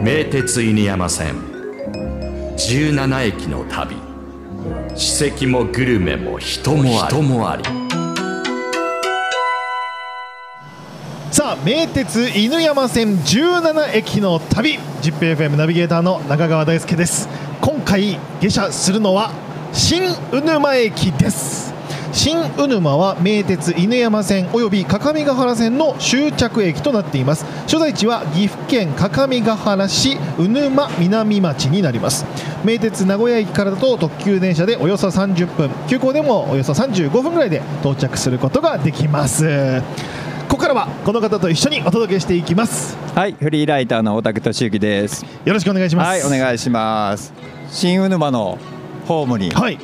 [0.00, 1.34] 名鉄犬山線。
[2.56, 3.96] 17駅の旅。
[4.94, 7.16] 史跡もグルメも人もあり。
[7.16, 7.64] 人もあり。
[11.32, 14.78] さあ名鉄犬山線17駅の旅。
[15.02, 17.28] ZIPFM ナビゲーターの中川大輔です。
[17.60, 19.32] 今回下車するのは
[19.72, 21.67] 新鵜沼駅です
[22.18, 27.46] 新鵜沼は名鉄犬山線および各務原線の終着駅となっています。
[27.68, 32.26] 所在地は岐阜県各務原市鵜沼南町になります。
[32.64, 35.70] 名鉄名古屋駅からだと特急電車でおよそ30分。
[35.86, 39.80] 急行でもおよそ35分ぐらいで到着することができます。
[40.48, 42.96] ここからはこの方と一緒にお届けしていきます。
[43.14, 45.24] はい、フリーライターの大竹俊之です。
[45.44, 46.06] よろしくお願いします。
[46.08, 47.32] はい、お願いします。
[47.70, 48.58] 新鵜沼の
[49.06, 49.78] ホームにはい。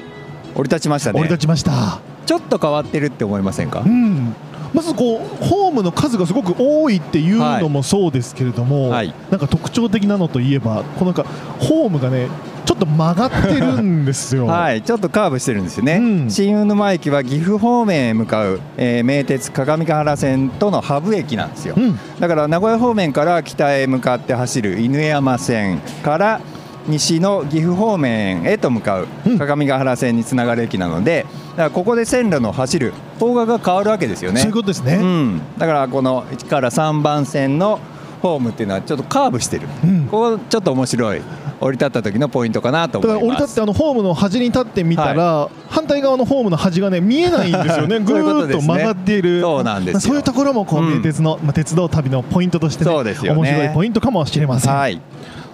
[0.56, 1.20] 降り立ちましたね。
[1.20, 3.80] 降り立ちましたちょっと変わってるって思いませんか？
[3.80, 3.88] う？
[3.88, 4.34] ん
[4.72, 11.24] まずこうホームの数がすごく多いっていうのもそうですけれども、はいなんか特徴的なのといえばこのなんか
[11.60, 12.28] ホームがね
[12.64, 14.46] ちょっと曲がってるんですよ。
[14.48, 15.98] はい、ちょっとカーブしてるんですよね。
[15.98, 21.74] うん新鵜沼駅は岐阜方面へ向かう、えー名鉄各務原線とのハブ駅なんですよ。
[21.76, 26.40] うんだから名古屋方面から北へ向かって走る犬山線から
[26.86, 29.38] 西の岐阜方面へと向かううん。
[29.38, 34.40] 各務原線につながる駅なのでだからここで線路の走る方角が変わるわけですよね。
[34.40, 34.96] そういうことですね。
[34.96, 37.78] うん、だからこの1から3番線の
[38.22, 40.06] ホームっていうのはちょっとカーブしてる、うん。
[40.06, 41.22] ここちょっと面白い。
[41.60, 43.24] 降り立った時のポイントかなと思います。
[43.24, 48.00] 降り立ってあのホームの端に立ってみたら、反対側のホームの端がね見えないんですよね。
[48.04, 49.40] ぐーっと曲がっている。
[49.40, 50.96] そうなんですそういうところもこう、うん。
[50.96, 53.40] 名鉄のまあ鉄道旅のポイントとしてねそうですよね。
[53.40, 54.74] 面白いポイントかもしれません。
[54.74, 55.00] はい。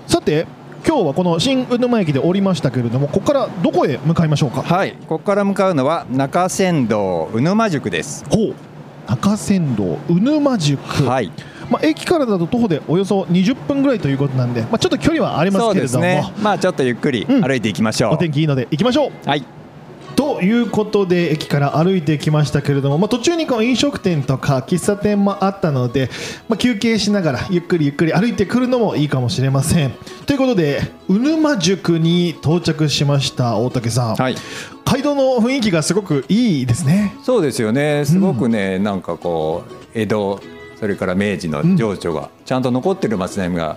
[0.06, 0.46] さて
[0.86, 4.62] 今日はこの新鵜沼駅で降りましたけれどもここからどこへ向かいましょうか？
[4.62, 8.24] はいここから向かうのは中山道鵜沼宿です。
[8.30, 8.54] ほう。
[9.08, 11.30] 中山道鵜沼宿、はい。
[11.68, 16.32] まあ、駅からだと徒歩でおよそ20分ぐらいということなんで、まあ、ちょっと距離はありますけれども、ね。
[16.40, 17.42] まあちょっとゆっくりうん。
[17.42, 19.28] 歩いていきましょう、お天気いいので行きましょう。
[19.28, 19.44] はい
[20.16, 26.10] ということで駅から歩いてきましたけれども、まあ、途中にこう飲食店とか喫茶店もあったので、
[26.48, 29.92] まあ、休憩しながらゆっくりゆっくり歩いてくるのもいいかもしれません。
[30.26, 34.36] ということで鵜沼宿に到着しました大竹さん、はい。
[34.84, 37.14] 街道の雰囲気がすごくいいですね。
[37.22, 38.04] そうですよね。
[38.04, 40.40] すごくね、なんかこう江戸
[40.80, 43.76] それから明治の情緒がちゃんと残ってる街並みが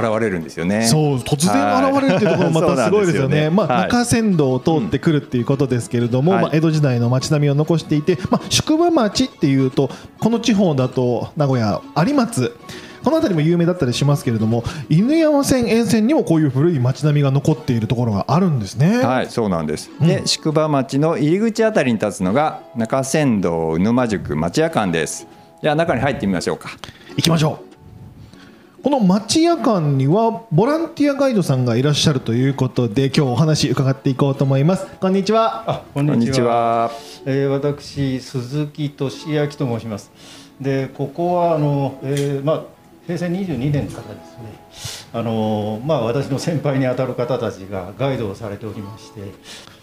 [0.00, 3.50] 現れるんですよねそう突然現れるっていうところもまたすごいですよね。
[3.50, 12.56] まあ、はい中山道を通ってくるっていうことですけれども、はいまあ、江戸時代の街並みを残していて、まあ、宿場町っていうとこの地方だと名古屋有松
[13.02, 18.98] この辺りも有名だったりしますけれども犬山線沿線にもこういう古い街並みが残っているところがあるんですね。
[18.98, 19.90] はい、そうなんです。
[20.00, 25.26] うんで、宿場町の入り口あたりに立つのが中山道鵜沼宿町屋館です。
[25.62, 26.70] じゃあ中に入ってみましょうか。
[27.16, 27.69] 行きましょう
[28.82, 36.90] この町屋館にはボランティアガイドさんがいらっしゃるということで今日お話伺っていこうと思いますこんにちはあ、ここんにちは。
[37.26, 40.10] えー私鈴木俊明と申します。
[40.58, 42.62] で、ここはあの、えーまあ
[43.06, 44.20] 平成22年からで
[44.72, 45.08] すね。
[45.12, 49.20] あのまあ私の先輩にあたる方たちがガイドをされておりまして、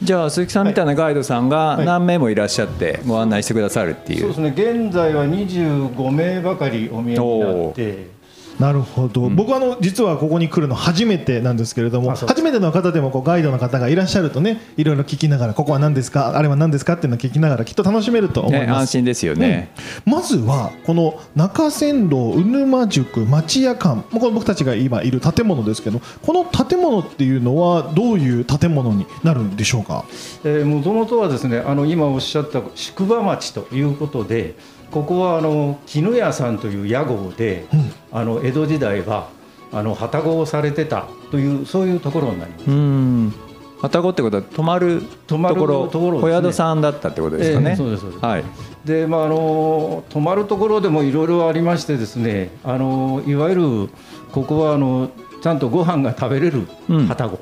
[0.02, 4.20] じゃあ鈴木さんみたいなガイドさんがはい何名もいらっしゃってご案内してくださるっていう。
[4.22, 4.82] そうですね。
[4.86, 8.17] 現在は25名ばかりお見えになって。
[8.60, 16.36] なるほど、僕はあの実はここに来るの初めてなんですけれども初めての方でもこうガイドの方がいらっしゃるとねいろいろ聞きながらここは何ですか？
[16.36, 19.70] あれは何ですかっていうのを聞きながらきっと楽しめると思いね、ます、安心ですよね。
[20.06, 20.14] うん。
[20.14, 30.06] まずはこの中山道鵜沼宿町屋館もうこれ僕たちが今いる建物ですけどこの建物っていうのはどういう建物になるんでしょうか？
[30.44, 34.56] えー、もともとはですねあの今おっしゃった宿場町ということで
[34.92, 39.30] ここはあの絹屋さんという屋号で、うんあの江戸時代は
[39.72, 42.72] あの旅籠をされてたというそういうところになります。
[42.72, 43.34] うん。
[43.82, 47.72] 旅籠ってことは泊まるところ、ところね小宿さんだったってことですかね。
[47.72, 48.44] ええそうですそうですはい。
[48.86, 53.90] でまああの泊まるところでもいろいろありましてですねあのいわゆる
[54.32, 55.12] ここはあの
[55.44, 57.40] ちゃんとご飯が食べれるうん旅籠、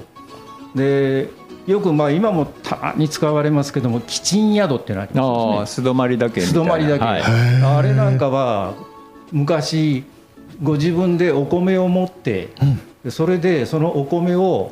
[0.73, 1.29] で
[1.67, 6.41] よくまあ今もたまに使われますけどもキチン宿ってのあります素泊まりだけ。
[6.41, 7.03] 素泊まりだけ。
[7.03, 7.21] はい。
[7.21, 8.73] あれなんかは
[9.31, 10.03] 昔
[10.61, 12.49] ご自分でお米を持って、
[13.03, 14.71] でそれでそのお米を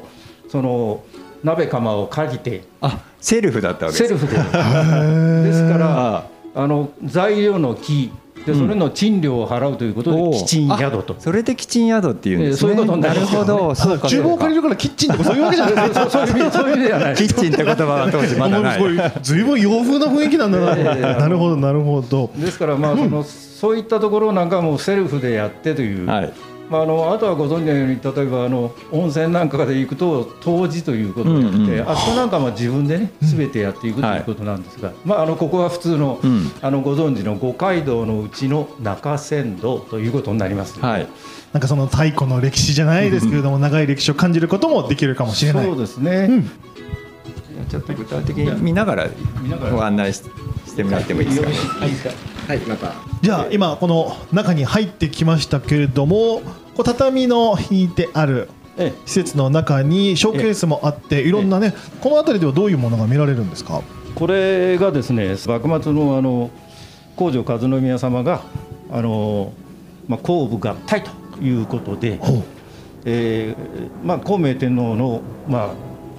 [0.49, 1.03] その
[1.43, 4.07] 鍋釜を借りてあ、セルフだったわけです。
[4.07, 4.37] セルフで。
[5.43, 6.23] ですからあ
[6.55, 8.11] あの材料の木
[8.45, 11.15] でそれの賃料を払うということで、基賃宿と。
[11.19, 12.57] それで基賃宿っていうんですね。
[12.57, 14.07] そういうことになるほど、そうか。
[14.09, 15.89] 厨房借りるからキッチンとかそういうわけじゃない。
[15.93, 17.15] そういうそういう意味ではない。
[17.15, 19.13] キッチンって言葉は当時まだない。
[19.21, 20.75] ずいぶん洋風な雰囲気なんだな。
[21.19, 22.31] なるほどなるほど。
[22.35, 26.07] ですからまあその、そういったところなんかもセルフでやってという。
[26.07, 26.33] はい
[26.73, 36.19] まあ、あのあとはご存知のように例えばあの温泉なんかで行くと湯治ということであって、うんうん、あそこなんかも自分でね全てやっていくということなんですが、はい、まあ、あのここは普通の,、
[36.63, 41.07] あのご存知の五街道のうちの中山道ということになります、はい、
[41.51, 45.65] なんかその太古の歴史じゃないですけれども、長い歴史を感じることもできるかもしれない。
[45.67, 46.49] そうですね、うん。
[47.69, 49.09] ちょっと具体的に見ながら
[49.71, 50.23] ご案内し
[50.75, 51.55] てもらってもいいですか、ね、
[52.47, 52.93] はい、また。
[53.21, 56.41] じゃあ今この中に入ってきましたけれども
[56.75, 58.49] こう畳の引いてある
[59.05, 63.81] 施設の中にショーケースもあっていろんなねこの辺りではどういうものが見られるんですか？
[64.15, 66.49] これがですね幕末のあの
[67.15, 68.41] 皇女和宮様が
[68.91, 69.53] あの、
[70.07, 71.11] まあ、後部合体と
[71.41, 72.19] いうことで、
[73.05, 75.69] えーまあ、孔明天皇の、まあ、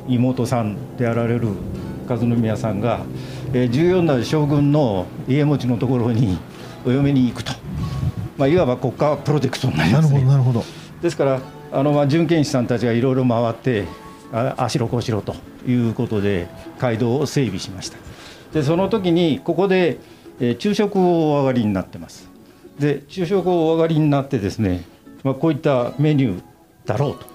[0.07, 1.49] 妹さんであられる
[2.09, 3.01] 和宮さんが、
[3.53, 6.39] えー、14代将軍の家持のところに
[6.87, 7.53] お嫁に行くと
[8.37, 10.65] まあ、いわば国家プロジェクトになります、ね、なるほど
[11.03, 11.41] ですから
[11.73, 13.85] あの、まあ、巡検士さんたちがいろいろ回って
[14.33, 15.35] ああしろこうしろと
[15.67, 16.49] いうことで
[16.79, 17.99] 街道を整備しました
[18.53, 19.99] でその時にここで、
[20.41, 22.29] えー、昼食をお上がりになってます
[22.79, 24.85] で昼食をお上がりになってですね、
[25.23, 26.43] まあ、こういったメニュー
[26.87, 27.35] だろうと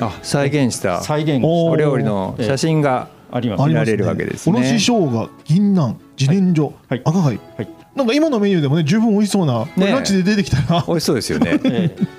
[0.00, 4.58] あ再現した再現お料理の写真があります見られるわけですね。
[4.58, 11.58] おろし生姜、銀杏、自然薯、はい、赤貝、はい、なんか今のメニューでもね十分美味しそうな、ね、ランチで出てきたら美味しそうですよ ね。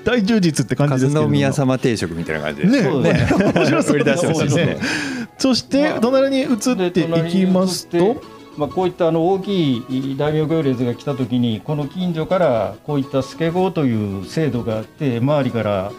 [0.04, 2.82] 大充実って感じですけど宮様定食みたいな感じでね。
[2.82, 4.76] ね面白そうですね。
[5.38, 8.20] そして隣に移っていきますと、
[8.56, 15.92] まあ、こういったあの大きい大名行列が来た時にこの近所からこういった助号という制度があって周りから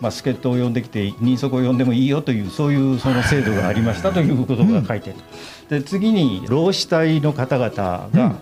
[0.00, 8.36] まあ、助っ人を呼んできて人足を呼んでもいいよというそういうその制度がありましたということが書いてある、で次に労使隊の方々が、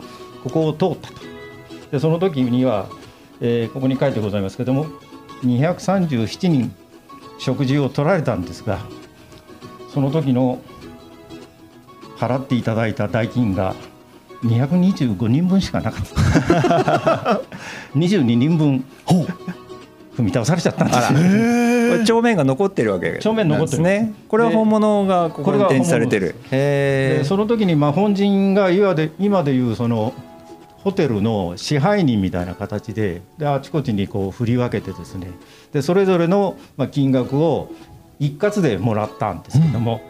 [0.49, 1.29] ここを通ったと。
[1.91, 2.89] でその時には、
[3.41, 4.87] えー、ここに書いてございますけども
[5.43, 6.75] 237人
[7.39, 8.81] 食事を取られたんですが
[9.93, 10.61] その時の
[12.19, 13.75] 払っていただいた代金が
[14.43, 17.41] 225人分しかなかった。
[17.97, 18.85] 22人分
[20.17, 23.83] 踏み倒されちゃったんです帳面が残ってるわけ帳面残ってる。
[23.83, 26.35] ねこれは本物がここに展示されてる。
[27.25, 30.13] その時にまあ本陣が今で今でいうその
[30.89, 35.31] ホテルの支配人みたいな形でであちこちにこう振り分けてですね
[35.71, 36.57] でそれぞれの
[36.91, 37.71] 金額を
[38.19, 40.01] 一括でもらったんですけども、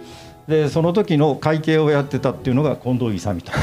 [0.47, 3.51] うん、でその時の会計をやってたっていうのが近藤勇と。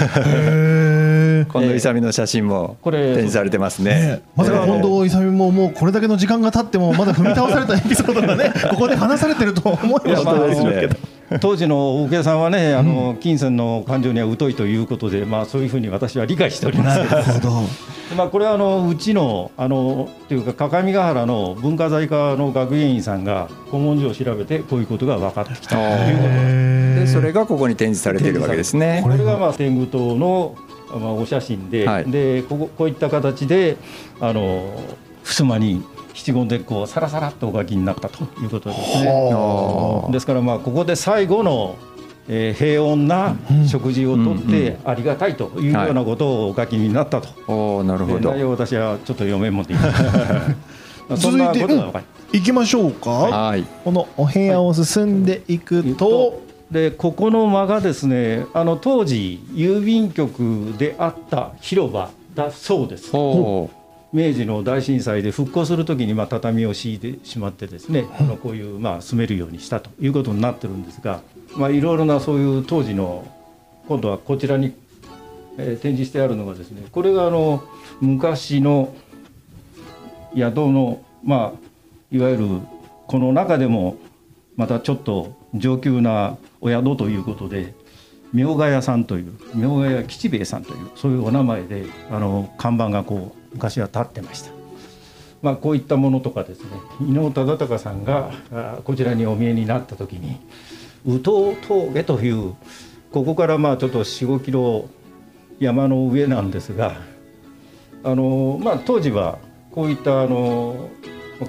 [1.45, 3.91] 近藤勇の写真も展示されてますね。
[3.93, 11.14] ねまさか近藤勇ももうこれだけの時間が経ってもまだ踏み倒されたエピソードがねここで話されてると思いましたけど。
[11.41, 17.33] 当時の大家さんはね、あの金銭の勘定には疎いということで、まあ、そういうふうに私は理解しております。
[17.33, 17.51] けど、
[18.15, 26.29] まあ、これはあのうちのあのというか、各務原の文化財課の学芸員さんが古文書を調べて、こういうことが分かってきたということ。
[26.99, 29.01] でそれがここに展示されているわけですね。
[29.03, 30.55] これがまあ天狗島の
[30.93, 33.77] まあお写真で、はい、でこここういった形で
[34.19, 34.79] あの
[35.23, 35.83] 襖に
[36.15, 40.11] 七言でこうさらさらっとお書きになったということですね。
[40.11, 41.75] ですからまあここで最後の
[42.27, 43.35] えー、平穏な
[43.67, 47.27] 食事をとってありがたいというようなことをお書きになったと、
[47.77, 48.31] おなるほど。
[48.31, 49.79] 内容私はちょっと読めんもんでいい。
[51.17, 51.93] 続いて、うん、
[52.31, 56.33] 行きましょうか、はい、このお部屋を進んでいくと、は
[56.71, 63.11] い、でここの間がですねあの当時郵便局であった広場だそうです。
[64.13, 71.21] 明治の大震災で復興するときにまあ畳を敷いてしまってですね、あのこういうまあ住めるようにしたということになってるんですが、
[71.57, 73.29] まあ、いろいろなそういう当時の
[73.87, 74.73] 今度はこちらに、
[75.57, 77.63] え展示してあるのがですねこれがあの
[78.01, 78.93] 昔の
[80.35, 81.65] 宿のまあ
[82.11, 82.47] いわゆる
[83.07, 83.97] この中でも
[84.57, 87.73] またちょっと上級なお宿ということで
[88.35, 94.51] 明賀屋さんという明賀屋吉兵衛さんというそういうお名前であの看板がこう昔は立ってました。
[95.41, 96.69] まあ、こういったものとかですね
[97.01, 98.31] 伊能忠敬さんが
[98.83, 100.39] こちらにお見えになった時に
[101.05, 102.55] 宇東峠という
[103.11, 104.89] ここからまあちょっと45キロ
[105.59, 106.95] 山の上なんですが
[108.03, 109.37] あの、まあ、当時は
[109.71, 110.89] こういったあの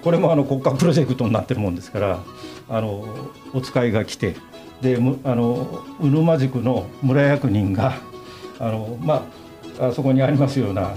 [0.02, 2.20] これもあの国家プロジェクトになってるもんですから
[2.68, 4.36] あのお使いが来て
[4.82, 7.94] であの鵜沼宿の村役人が
[8.58, 9.26] あの、ま
[9.80, 10.94] あ、あそこにありますような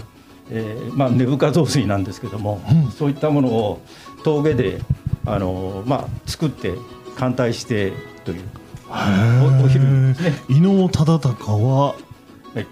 [0.51, 2.91] えーまあ、根深雑炊なんですけども、うん。
[2.91, 3.81] そういったものを
[4.23, 4.79] 峠で
[5.25, 6.73] あの、まあ、作って
[7.15, 7.93] 艦隊して
[8.25, 8.43] という
[8.89, 10.33] おお昼ですね。
[10.49, 11.95] 伊能忠敬はは
[12.55, 12.67] い。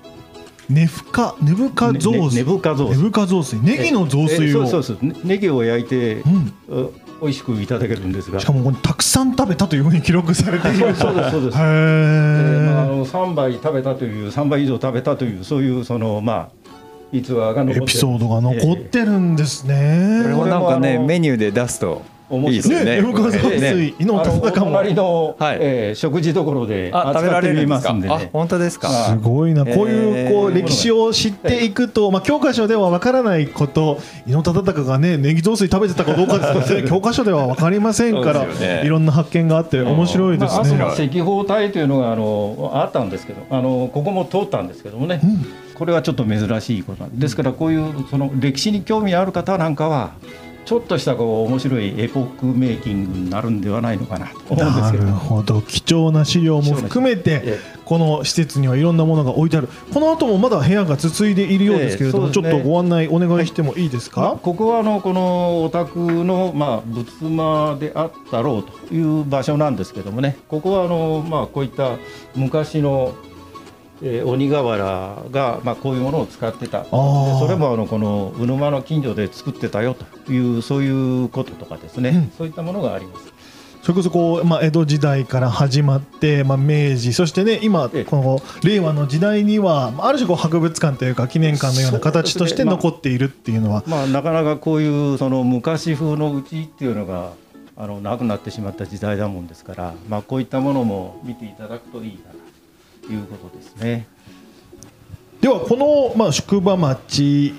[0.70, 3.04] 根深根深雑炊、ねね根深雑炊。
[3.04, 3.62] 根深雑炊。
[3.64, 5.06] ネギの雑炊を、えーそうそうそう。
[5.06, 6.54] ねネギを焼いて、うん。
[6.70, 8.40] う美味しくいただけるんですが。
[8.40, 10.94] しかもこれたくさん食べたというふうに記録されている。
[10.96, 11.58] そうですそうです。
[11.58, 16.50] へえーまあ、あーの3杯食べたという3杯以上食べたというそういうそのまあ
[17.12, 20.22] 逸話が残ってエピソードが残ってるんですね。
[20.24, 22.86] これもなんかねメニューで出すと面白い。
[22.86, 22.98] ね。
[22.98, 23.94] ね根深雑炊、ね。
[24.00, 24.66] 伊能あのお忠敬も。
[24.66, 25.58] 隣の、はい。
[25.62, 28.30] えー食事所であ食べられますすんでね。
[28.34, 28.90] 本当ですか？
[28.90, 38.46] あすごいな、こういうこうえー歴史を知っていくと、まあ、教科書では分からないこと、伊能忠敬がね、ネギ雑炊食べてたかどうかですね 教科書では分かりませんから、
[38.84, 40.84] いろんな発見があって、面白いですね。
[40.84, 45.46] は赤報隊というのがあのあったんですけどあのここも通ったんですけどもね、うん。
[45.76, 50.12] これはちょっと珍しいことなんですからこういうその歴史に興味ある方なんかは
[50.68, 55.12] ちょっとしたこう面白いエポックメイキングになるんではないのかなと思うんですなるけど。
[55.14, 55.62] ほど。
[55.62, 59.70] 貴重な資料も含めてえこの施設にはいろんなものが置いてある。
[59.94, 62.64] この後もまだ部屋が続いでいるようですけれども、ちょっええそうですね。
[62.64, 70.38] とご案内お願いしてもいいですまあか、ここはあのこのお宅のまあ仏間であったろうという場所なんですけどもね。
[70.50, 71.96] ここはあのまあこういった
[72.36, 73.16] 昔の、
[74.02, 76.84] えー鬼瓦がまあこういうものを使ってた。
[76.84, 77.40] でー。
[77.40, 82.32] それもあのこの鵜沼の近所で作ってたよというそういうこととかですね、うん。
[82.38, 83.34] そういったものがあります。
[83.88, 88.04] それこそこう、まあ、江戸時代から始まって、まあ、明治そしてね今ええ。
[88.04, 97.32] この令和の時代にはまあある種こう博物館というか記念館のような形として残っているっていうのは、まあ、なかなかこういうその昔風のうちっていうのが
[97.78, 102.34] あのなくなってしまった時代だもんですから、まあ、こういったものも見ていただくといいかな。
[102.34, 102.40] と
[103.14, 104.08] いうことですね。
[105.42, 107.54] ではこの、まあ、宿場町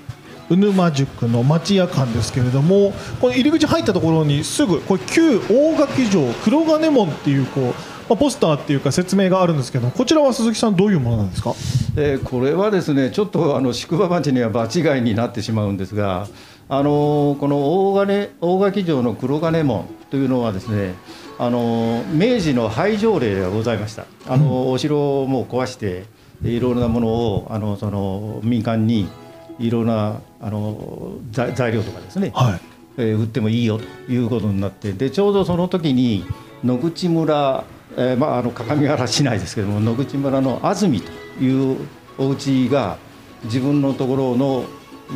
[0.49, 2.91] 鵜沼宿の町屋館ですけれども
[3.21, 7.71] この入り口入ったところにすぐこれ旧大垣城黒金門っていうこう、ま
[8.09, 11.53] あ、ポスターっていうか説明があるんですけどこちらは鈴木さんどういうものなんですか？
[11.95, 16.27] えーこれはですねちょっとあの宿場町には場違いになってしまうんですが、
[16.71, 20.93] あのーこの大金大垣城の黒金門というのはですね
[21.39, 26.05] あのー明治の廃城令がございました、あのーお城をもう壊して
[26.43, 29.09] いろいろなものをあのその民間に
[29.57, 32.61] いろんなあの材材料とかですね、はい。
[32.97, 36.25] えー売ってもいいよということになってでちょうどその時に
[36.63, 37.63] 野口村、
[37.97, 41.11] えーまあ、あの各務原市内ですけども野口村の安住と
[41.43, 41.77] いう
[42.17, 42.97] お家が
[43.45, 44.65] 自分のところの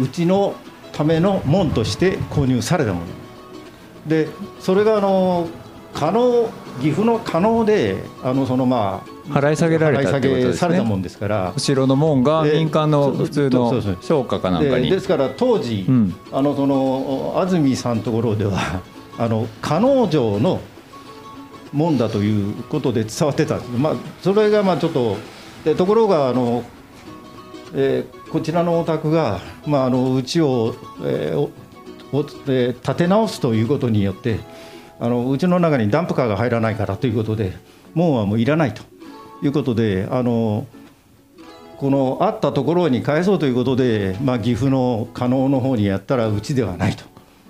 [0.02, 0.56] うちの
[0.94, 3.06] ための門として購入されたもの。
[4.08, 5.48] でそれがあの
[5.94, 6.50] 加納
[6.82, 10.50] 岐阜の加納であのそのまあ払い下げられたってことですね。
[10.50, 11.54] 払い下げされたもんですから。
[11.56, 14.90] お城の門が民間の普通の商家かなんかに。
[14.90, 16.16] でですから当時、うん。
[16.32, 18.82] あのその安住さんのところでは
[19.18, 20.62] あの加納城の
[21.72, 25.18] 門だということで伝わってたんです、まあ、それがまあちょっと
[25.64, 26.64] でところがあの、
[27.74, 30.76] えーこちらのお宅が、まあ、あのうちを、
[31.06, 31.52] えーお
[32.12, 34.40] おえー建て直すということによって
[35.00, 37.54] あのうちの中にダンプカーが入らないからということで
[37.94, 38.82] 門はもういらないと
[39.44, 40.66] いうことであの
[41.78, 47.04] このあったところに返そうということで、まあ、岐阜の加納の方にやったらうちではないと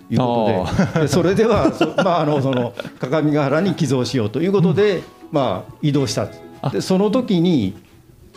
[0.09, 6.27] いうことででそれでは、そ まあ、あのその各務原に寄贈しようということで、まあ、移動した。
[6.71, 7.73] でその時に、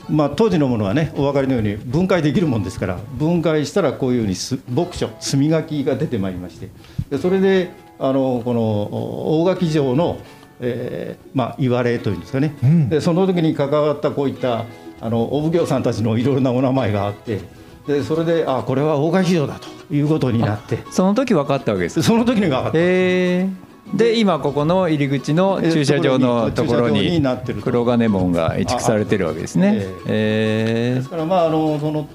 [0.09, 6.69] まあ、当時のものはねお分かりのように分解できるもんですから分解したらこういうふうにす牧書墨書きが出てまいりまして
[7.11, 10.19] でそれであのこのお大垣城の、
[10.61, 12.89] えーまあ、言われというんですかね、うん。
[12.89, 14.65] でその時に関わったこういった
[15.01, 17.41] あのお奉行さんたちのいろいろなお名前があって
[17.87, 20.79] でそれであこれは大垣城だということになって。
[20.91, 22.79] その時分かったわけですでその時に分かった。
[22.79, 27.65] へえで今ここの入り口の駐車場のところにになってると。
[27.65, 29.87] 黒金門が移築されてるわけですね。
[30.07, 32.09] えですからまああのその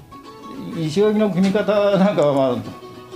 [0.78, 2.62] 石垣の組み方なんかはまあ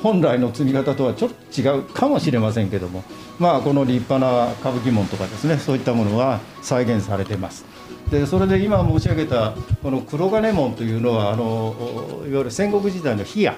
[0.03, 3.03] 本来の積み方とはちょっと違うかもしれませんけども
[3.39, 7.65] まあこの立派な歌舞伎門とかですねそういったものは再現されてます。
[8.11, 11.75] でそれで今申し上げたこの黒金門というのはあの
[12.21, 13.57] いわゆる戦国時代の火矢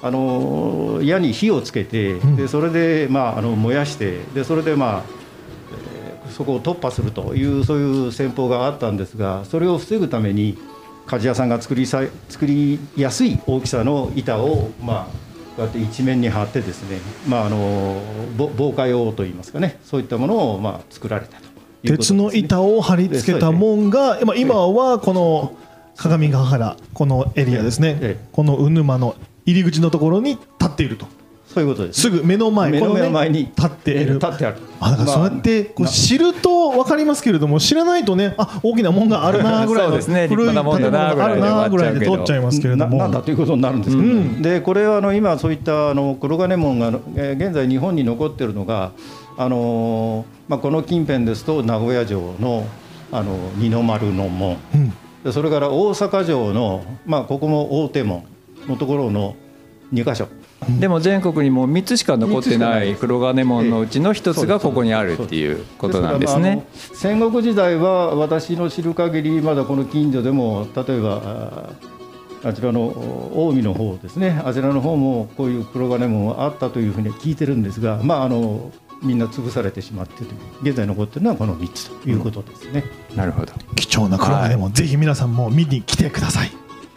[0.00, 10.56] あの矢に火をつけて、でそれで、まあ、あの燃やしてでそれでまあそこを突破するというそういう戦法があったんですがそれを防ぐために
[11.06, 15.10] 鍛冶屋さんが作りさ作りやすい大きさの板を、まあ、こ
[15.58, 18.00] うやって一面に貼ってですね、まあ、あの
[18.36, 21.52] ぼ防火用といいますかねそういったものを、まあ、作られたというこ
[21.82, 25.56] とです鉄ねの板を貼り付けた門が、まあ今はこの
[25.96, 28.28] 鏡ヶ原このエリアですね、ええ。
[28.30, 29.16] この鵜沼の
[29.50, 31.06] 入り口のところに立っていると。
[31.46, 34.14] そういうことですすぐ目の前目の前に立っている。
[34.14, 34.58] 立ってある。
[34.80, 40.28] あだからそうやってこうまあ知ると分かりますけれども知らないとねあ大きなもんがあるなぐらいの ね。
[40.28, 42.98] 古い建物があるなぐらいで通っちゃいますけれども。
[42.98, 44.42] ななんだということになるんですけど、うん。
[44.42, 48.90] でこれはあの今そういったあの黒金門がえー現在日本に残っているのが
[49.38, 52.66] あのーまあこの近辺ですと名古屋城の
[53.10, 54.58] あの二の丸の門。
[54.74, 54.92] うん。
[55.24, 58.24] でそれから大阪城のまあここも大手門
[58.68, 59.36] のところの
[59.92, 60.28] 2箇所。
[60.80, 66.66] でも全国にも3つしか残ってない黒金門のうちの一つがここにあるっていうことなんですね。
[66.74, 71.22] 戦国時代は私の知る限りまだこの近所でも例えば
[72.42, 74.42] ああちらのお近江の方ですね。
[74.44, 78.72] あちらの方もこういう黒金門はあったというふうに聞いてるんですがまああの
[79.02, 80.24] みんな潰されてしまって
[80.62, 82.84] 現在残ってるのはこの3つということですね。
[83.14, 83.52] なるほど。
[83.76, 86.50] 貴重な黒金も、ぜひ皆さんも見に来てください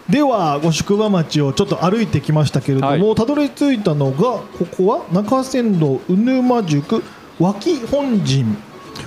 [0.10, 3.16] では五宿場町をちょっと歩いてきましたけれども、はい。
[3.16, 7.04] たどり着いたのがここは中山道鵜沼宿
[7.40, 8.58] 脇本陣。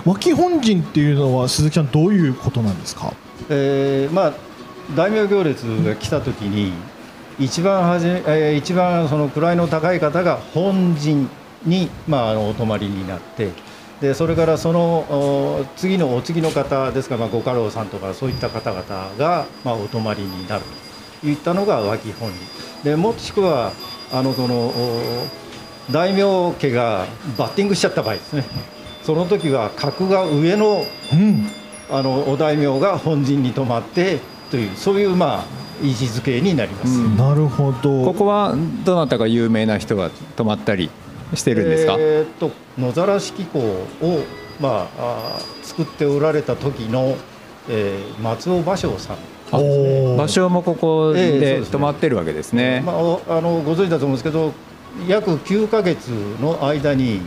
[0.06, 3.12] 脇本陣っていうのは鈴木さんどういうことなんですか？
[3.50, 4.34] えーまあ
[4.96, 6.72] 大名行列が来た時に
[7.38, 11.28] 一番はじめ、えー一番その位の高い方が本陣
[11.64, 13.50] に、まあ、あのお泊まりになって
[14.00, 18.82] でそれからそのお次のお次の方ですから、まあ、ご家老さんとかそういった方々
[19.18, 20.68] が、まあ、お泊まりになると
[21.24, 22.38] いったのが脇本陣
[22.84, 23.72] でもしくは
[24.12, 25.26] あのそのお
[25.90, 28.44] 大名家がバッティングしちゃった場合ですね
[29.02, 31.48] その時は格が上のうん
[31.90, 34.18] あのお大名が本陣に泊まって
[34.50, 35.44] というそういうまあ
[35.82, 36.98] 位置づけになります。
[37.00, 38.54] うんなるほどここは
[38.84, 40.88] どなたか有名な人が泊まったり
[41.34, 41.96] してるんですか？
[41.98, 43.84] えーっと野ざらし機構を
[44.60, 47.16] まああー作っておられた時の、
[47.68, 49.16] えー松尾芭蕉さん。
[50.16, 51.72] 場所もここでですね。
[51.72, 52.82] 泊まってるわけですね。
[52.84, 54.52] まあ、おあのご存知だと思うんですけど
[55.08, 56.08] 約9ヶ月
[56.40, 57.20] の間に、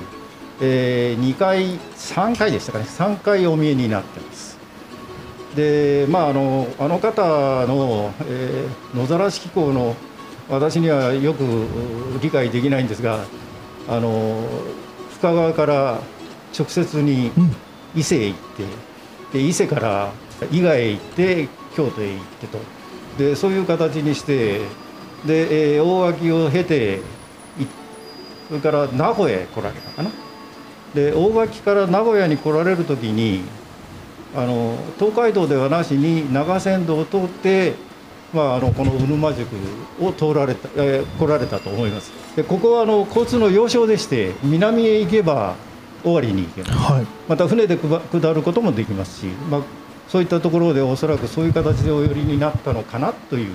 [0.62, 2.86] えー、2回3回でしたかね。
[2.86, 4.58] 3回お見えになってます。
[5.56, 7.22] でまああのあの方
[7.66, 9.96] の、えー野ざらし機構の
[10.50, 11.66] 私にはよくう
[12.22, 13.26] 理解できないんですが
[13.90, 14.42] あの
[15.12, 16.00] 深川から
[16.58, 17.56] 直接にうん。
[17.96, 18.40] 伊勢へ行っ
[19.32, 20.12] てで伊勢から
[20.52, 22.58] 伊賀へ行って京都へ行ってと。
[23.18, 24.60] でそういう形にして
[25.26, 27.02] で、えー大垣を経て
[27.60, 27.66] い
[28.50, 30.10] それから名古屋へ来られたかな。
[30.94, 33.42] で大垣から名古屋に来られる時に
[34.36, 37.74] あの東海道ではなしに長線道を通って、
[38.34, 39.48] まあ、あのこの鵜沼宿
[40.02, 42.12] を通られた、えー来られたと思います。
[42.36, 45.56] でここはあの交通の要衝でして南へ行けば
[46.04, 46.94] 尾張に行けます。
[46.94, 47.06] はい。
[47.28, 49.62] また船で下ることもできますし、まあ、
[50.08, 53.52] そういったところでおそらくそういう形でお寄りになったのかなという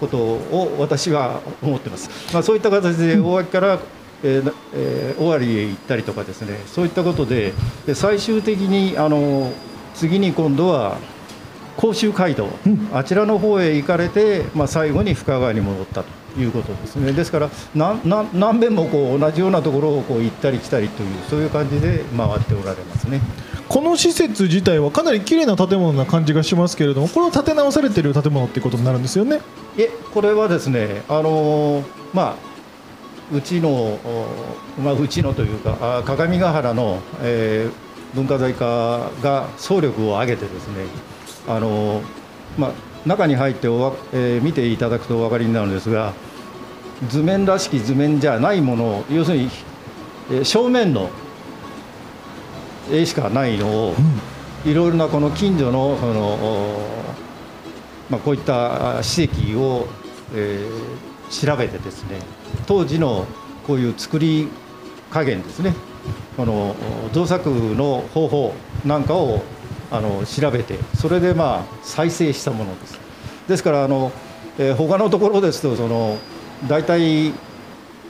[0.00, 3.78] ことを私は思ってます、まあ、そういった形で大垣から、
[4.24, 6.58] えーなえー尾張へ行ったりとかですね。
[6.66, 7.52] そういったことで
[7.86, 9.52] で最終的にあの
[9.94, 10.96] 次に今度は
[11.76, 12.88] 甲州街道、うん。
[12.92, 17.12] あちらの方へ行かれて、まあ、最後に深川に戻ったということですね。
[17.12, 23.20] ですからなんなんもこう同じようなところをこう行ったり来たりというそういう感じで回っておられますね。
[23.72, 29.40] この施設自体はかなり綺麗な建物な感じがしますけれどもこれを建て直されている建物っていうことになるんですよね。
[29.78, 32.36] えこれはですねあのーまあ
[33.34, 33.98] うちの、
[34.78, 40.84] まあ、うちのというかあ鏡ヶ原の、えー文化財課が総力を挙げてですね
[41.48, 42.04] あのー
[42.58, 42.72] まあ、
[43.08, 46.12] 中に入っておわ、えー見ていただくとお分かりになるんですが
[47.08, 49.48] 図面らしき図面じゃないものを要するに、
[50.30, 51.08] え正面の
[52.90, 53.94] 絵しかないのを、
[54.64, 56.92] いろいろなこの近所のそのお
[58.10, 59.88] まあ、こういったあ史跡を、
[60.34, 62.18] えー調べてですね
[62.66, 63.26] 当時の
[63.66, 64.48] こういう作り
[65.10, 65.74] 加減ですね
[66.36, 69.42] このお造作の方法なんかを
[69.90, 73.00] あの調べてそれでまあ再生したものです。
[73.48, 74.12] ですからあの、
[74.58, 76.18] えー他のところですとその
[76.68, 77.32] 大体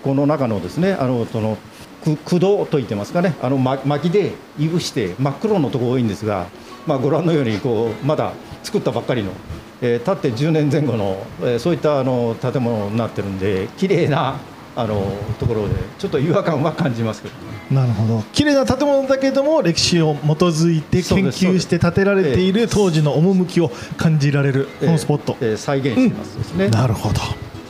[0.03, 1.57] この中のですねあのその
[2.03, 3.35] く駆動と言ってますかね。
[3.43, 6.47] あのま薪でいぶして真っ黒のところ多いんですが、
[6.87, 9.33] まあ、ご覧のようにこうまだ作ったばっかりの、
[9.81, 14.37] えー、経って10年前後の、えーそういったあの建物になってるんで綺麗な
[14.75, 15.03] あの
[15.39, 17.43] ところでちょっと違和感は感じますけどね。
[17.71, 18.23] なるほど。
[18.33, 26.69] 綺麗な建物だけども歴史を基づいて研究して建てられている当時の趣を感じられるこのスポット、えー再現してますですね。
[26.69, 27.21] なるほど。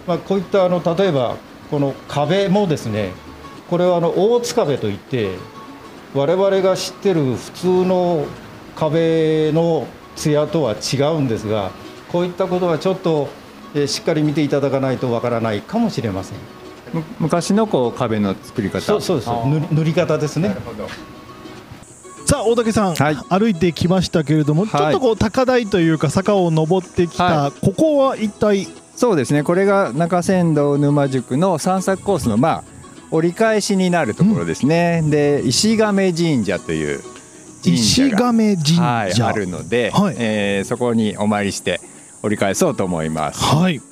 [0.06, 1.36] まあ、こういったあの例えば
[1.70, 3.12] この壁もですね
[3.72, 5.30] これはあの大津壁といって
[6.12, 8.26] 我々が知ってる普通の
[8.76, 11.70] 壁の艶とは違うんですが
[12.10, 13.28] こういったことはちょっと
[13.74, 16.38] えーしっかり見ていただかないとわからないかもしれません。
[16.92, 18.82] む昔のこう壁の作り方。
[18.82, 19.30] そうそうです。
[19.72, 20.50] 塗り方ですね。
[20.50, 20.86] なるほど。
[22.26, 23.16] さあ大竹さん、はい。
[23.30, 24.70] 歩いてきましたけれども、はい。
[24.70, 28.68] ちょっとこう高台というか坂を登ってきた、はここは一体？
[28.94, 29.42] そうですね。
[29.42, 32.64] これが中山道沼宿の散策コースのまあ
[33.12, 37.00] 折り返しになるところですね、で石亀神社という
[37.62, 40.16] 神社石が亀神社、はい、あるので、はい。
[40.18, 41.80] えーそこにお参りして
[42.22, 43.44] 折り返そうと思います。
[43.44, 43.76] はい。
[43.76, 43.84] 今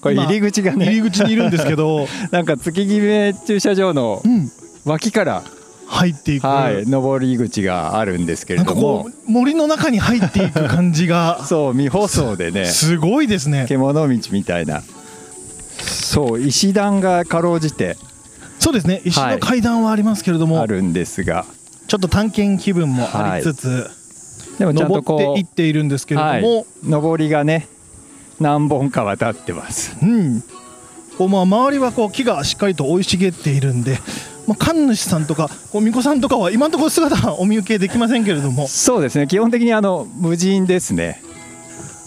[0.00, 4.50] これ入り口が入りね口にいるんですけど、 なんか月決め駐車場のうん、
[4.84, 5.42] 脇から、
[5.86, 9.10] 入っていく、はい、上り口があるんですけれども。
[9.26, 11.42] 森の中に入っていく感じが。
[11.44, 12.66] そう未舗装でね。
[12.66, 13.66] すごいですね。
[13.66, 14.82] 獣道みたいな。
[15.82, 17.96] そう石段がかろうじて
[18.60, 19.00] そうですね。
[19.04, 21.44] 石の階段はありますけれども、あるんですが。
[21.88, 23.90] ちょっと探検気分もありつつ、
[24.60, 26.42] でもちゃんと登こっていっているんですけう、れどはい。
[26.42, 27.66] も、、上りがね
[28.38, 29.96] 何本か渡ってます。
[30.00, 30.44] うん、
[31.18, 33.98] こうまあ周りはこう木がしっかりと生い茂っているんで、
[34.46, 38.68] まあ、神主さんとかこう巫女さんとかは今のところ姿はお見受けできませんけれども。
[38.68, 39.26] そうですね。
[39.26, 41.22] 基本的にあの無人ですね。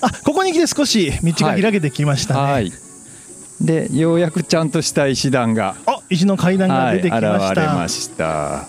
[0.01, 2.71] あここに来て少し道が開けてきましたね、はい。
[3.61, 8.67] でようやくちゃんとした石段が、あ石の階段がはい、出てきました、現れました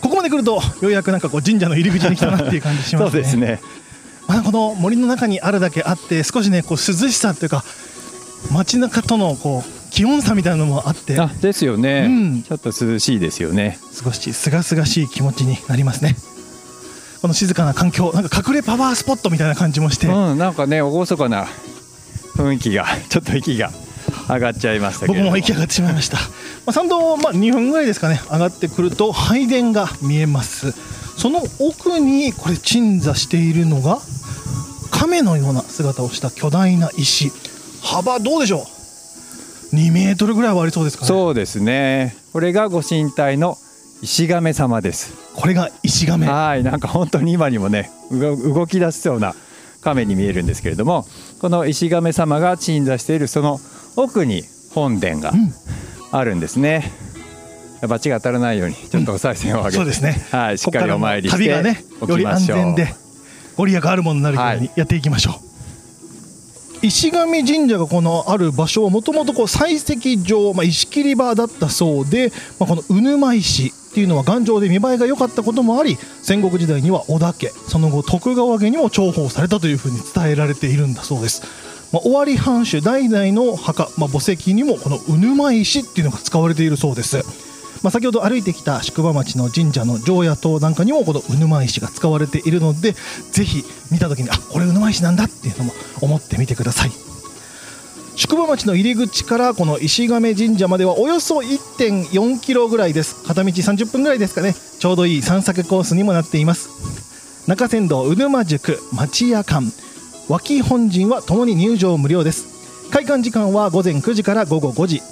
[0.00, 3.20] ここまで来るとようやくなんかこう神社の入り口に来たなっていう感じしそますね。
[3.20, 3.60] うですね。
[4.28, 7.64] まあ、この森の中にあるだけあって少しねこう涼しさっていうか
[8.52, 12.42] 街中とのこう気温差みたいなのもあってあですよね、うん。
[12.42, 13.78] ちょっと涼しいですよね。
[13.92, 16.16] 少し清々しい気持ちになりますね。
[17.22, 21.46] この静かな環境なんか隠れパワースポットみたいな感じもして、うんなんかね厳かな
[22.36, 23.70] 雰囲気がちょっと息が
[24.28, 25.30] 上がっちゃいました僕ども。
[25.30, 26.22] も息上がってしまいました、ま
[26.66, 28.20] あ、参道、まあ、2分ぐらいですかね。
[28.30, 30.72] 上がってくると拝殿が見えます。
[31.16, 33.98] その奥にこれ鎮座しているのが
[34.90, 37.30] 亀のような姿をした巨大な石。
[37.82, 38.66] 幅どうでしょ
[39.72, 41.08] う？2メートルぐらいはありそうですかね。
[41.08, 42.16] そうですね。
[42.32, 43.56] これがご神体の
[44.02, 45.14] 石亀様です。
[45.34, 46.26] これが石亀。
[46.26, 46.62] はい。
[46.62, 49.34] なんか本当に今にもね動き出しそうな
[49.86, 51.06] 亀に見えるんですけれども
[51.40, 53.60] この石亀様が鎮座しているその
[53.94, 54.42] 奥に
[54.74, 55.52] 本殿がうん。
[56.12, 56.92] あるんですね、
[57.88, 60.12] バチが当たらないようにちょっとお賽銭を上げて、そうですね。
[60.30, 62.88] はい、しっかりお参りして旅がねおより安全で
[63.56, 65.32] ご利益あるものになるようにやっていきましょ
[66.82, 81.42] う、石神神社がこのある場所はもともと採石場、まあ、石切り場だったそうで、まあ、この鵜沼石っていうのは頑丈で見栄えが良かったこともあり戦国時代には織田家その後徳川家にも重宝されたというふうに伝えられているんだそうです、
[81.94, 87.24] まあ、尾張藩主代々の墓、まあ、墓石にもこの鵜沼石っていうのが使われているそうです。
[87.82, 92.92] まあ、先ほど歩いてきた宿場町の神社の常夜灯なんかにもこの鵜沼石が使われているので
[93.32, 97.05] ぜひ見た時にあこれ鵜沼石なんだっていうのも思ってみてください。
[98.16, 103.22] 宿場町の入り口からこの石亀神社まではおよそ1.4キロぐらいです。
[103.24, 104.54] 片道30分ぐらいですかね。
[104.54, 106.70] ちょうどいい散策コースにもなっています。
[107.46, 109.66] 中山道鵜沼宿町屋館。
[110.28, 112.90] 脇本陣はともに入場無料です。
[112.90, 115.02] 開館時間は午前9時から午後5時。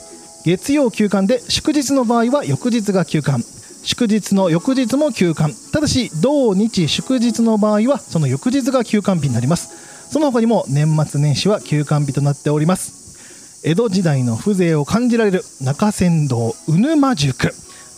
[0.46, 3.44] 月曜休館で祝日の場合は翌日が休館。
[3.82, 5.54] 祝日の翌日も休館。
[5.72, 9.83] ただし同日祝日の場合はその翌日が休館日になります。
[10.14, 13.64] その他にも年末年始は休館日となっております。
[13.64, 17.52] 江戸時代の風情を感じられる中山道鵜沼宿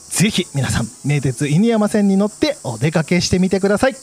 [0.09, 3.97] ぜひ皆さん名鉄犬山線に乗ってお出かけしてみてください。